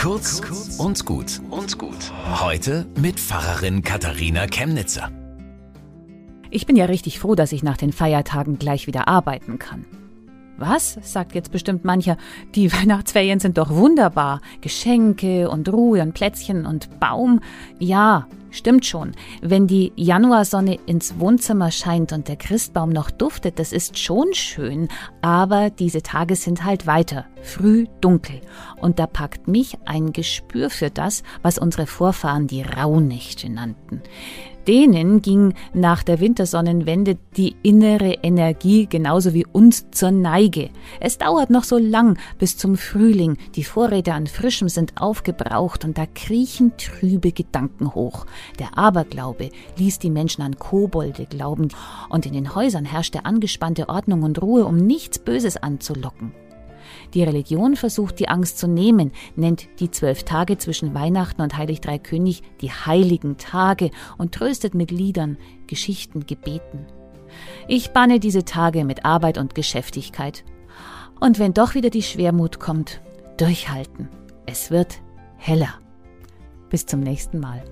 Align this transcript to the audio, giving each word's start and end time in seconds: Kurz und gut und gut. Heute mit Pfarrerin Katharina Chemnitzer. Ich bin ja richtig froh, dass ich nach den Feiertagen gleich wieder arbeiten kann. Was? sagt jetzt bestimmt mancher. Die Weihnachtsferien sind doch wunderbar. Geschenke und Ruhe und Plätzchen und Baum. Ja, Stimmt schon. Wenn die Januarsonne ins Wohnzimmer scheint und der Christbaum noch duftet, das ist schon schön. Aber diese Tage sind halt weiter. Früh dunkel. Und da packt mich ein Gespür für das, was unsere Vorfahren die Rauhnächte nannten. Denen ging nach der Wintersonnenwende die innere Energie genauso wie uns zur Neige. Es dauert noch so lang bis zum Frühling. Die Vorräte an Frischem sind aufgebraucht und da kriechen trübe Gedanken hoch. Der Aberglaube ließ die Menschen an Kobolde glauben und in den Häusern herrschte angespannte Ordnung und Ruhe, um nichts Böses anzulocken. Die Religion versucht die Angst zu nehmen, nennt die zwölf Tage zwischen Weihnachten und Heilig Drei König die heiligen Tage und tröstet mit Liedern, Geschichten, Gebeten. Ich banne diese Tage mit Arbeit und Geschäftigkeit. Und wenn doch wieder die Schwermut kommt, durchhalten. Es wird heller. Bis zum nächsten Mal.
Kurz 0.00 0.40
und 0.78 1.04
gut 1.04 1.42
und 1.50 1.76
gut. 1.76 2.10
Heute 2.40 2.86
mit 2.98 3.20
Pfarrerin 3.20 3.82
Katharina 3.82 4.46
Chemnitzer. 4.46 5.10
Ich 6.48 6.64
bin 6.64 6.74
ja 6.76 6.86
richtig 6.86 7.18
froh, 7.18 7.34
dass 7.34 7.52
ich 7.52 7.62
nach 7.62 7.76
den 7.76 7.92
Feiertagen 7.92 8.58
gleich 8.58 8.86
wieder 8.86 9.08
arbeiten 9.08 9.58
kann. 9.58 9.84
Was? 10.56 10.98
sagt 11.02 11.34
jetzt 11.34 11.52
bestimmt 11.52 11.84
mancher. 11.84 12.16
Die 12.54 12.72
Weihnachtsferien 12.72 13.40
sind 13.40 13.58
doch 13.58 13.68
wunderbar. 13.68 14.40
Geschenke 14.62 15.50
und 15.50 15.70
Ruhe 15.70 16.00
und 16.00 16.14
Plätzchen 16.14 16.64
und 16.64 16.98
Baum. 16.98 17.40
Ja, 17.78 18.26
Stimmt 18.50 18.84
schon. 18.84 19.12
Wenn 19.42 19.66
die 19.66 19.92
Januarsonne 19.96 20.78
ins 20.86 21.18
Wohnzimmer 21.18 21.70
scheint 21.70 22.12
und 22.12 22.28
der 22.28 22.36
Christbaum 22.36 22.90
noch 22.90 23.10
duftet, 23.10 23.58
das 23.58 23.72
ist 23.72 23.98
schon 23.98 24.34
schön. 24.34 24.88
Aber 25.22 25.70
diese 25.70 26.02
Tage 26.02 26.34
sind 26.34 26.64
halt 26.64 26.86
weiter. 26.86 27.26
Früh 27.42 27.86
dunkel. 28.00 28.40
Und 28.80 28.98
da 28.98 29.06
packt 29.06 29.46
mich 29.46 29.78
ein 29.86 30.12
Gespür 30.12 30.68
für 30.70 30.90
das, 30.90 31.22
was 31.42 31.58
unsere 31.58 31.86
Vorfahren 31.86 32.46
die 32.46 32.62
Rauhnächte 32.62 33.48
nannten. 33.48 34.02
Denen 34.66 35.22
ging 35.22 35.54
nach 35.72 36.02
der 36.02 36.20
Wintersonnenwende 36.20 37.16
die 37.36 37.56
innere 37.62 38.12
Energie 38.22 38.86
genauso 38.86 39.32
wie 39.32 39.46
uns 39.46 39.90
zur 39.90 40.10
Neige. 40.10 40.68
Es 41.00 41.16
dauert 41.16 41.50
noch 41.50 41.64
so 41.64 41.78
lang 41.78 42.18
bis 42.38 42.58
zum 42.58 42.76
Frühling. 42.76 43.38
Die 43.56 43.64
Vorräte 43.64 44.12
an 44.12 44.26
Frischem 44.26 44.68
sind 44.68 45.00
aufgebraucht 45.00 45.84
und 45.84 45.96
da 45.96 46.04
kriechen 46.06 46.76
trübe 46.76 47.32
Gedanken 47.32 47.94
hoch. 47.94 48.26
Der 48.58 48.76
Aberglaube 48.76 49.50
ließ 49.76 49.98
die 49.98 50.10
Menschen 50.10 50.42
an 50.42 50.58
Kobolde 50.58 51.26
glauben 51.26 51.68
und 52.08 52.26
in 52.26 52.32
den 52.32 52.54
Häusern 52.54 52.84
herrschte 52.84 53.24
angespannte 53.24 53.88
Ordnung 53.88 54.22
und 54.22 54.40
Ruhe, 54.42 54.64
um 54.64 54.76
nichts 54.76 55.18
Böses 55.18 55.56
anzulocken. 55.56 56.32
Die 57.14 57.22
Religion 57.22 57.76
versucht 57.76 58.18
die 58.18 58.28
Angst 58.28 58.58
zu 58.58 58.68
nehmen, 58.68 59.12
nennt 59.36 59.68
die 59.80 59.90
zwölf 59.90 60.24
Tage 60.24 60.58
zwischen 60.58 60.94
Weihnachten 60.94 61.42
und 61.42 61.56
Heilig 61.56 61.80
Drei 61.80 61.98
König 61.98 62.42
die 62.60 62.70
heiligen 62.70 63.36
Tage 63.36 63.90
und 64.18 64.32
tröstet 64.32 64.74
mit 64.74 64.90
Liedern, 64.90 65.36
Geschichten, 65.66 66.26
Gebeten. 66.26 66.86
Ich 67.68 67.90
banne 67.90 68.20
diese 68.20 68.44
Tage 68.44 68.84
mit 68.84 69.04
Arbeit 69.04 69.38
und 69.38 69.54
Geschäftigkeit. 69.54 70.44
Und 71.20 71.38
wenn 71.38 71.54
doch 71.54 71.74
wieder 71.74 71.90
die 71.90 72.02
Schwermut 72.02 72.60
kommt, 72.60 73.00
durchhalten. 73.36 74.08
Es 74.46 74.70
wird 74.70 75.00
heller. 75.36 75.74
Bis 76.70 76.86
zum 76.86 77.00
nächsten 77.00 77.40
Mal. 77.40 77.62